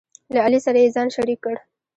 [0.33, 1.55] له علي سره یې ځان شریک کړ،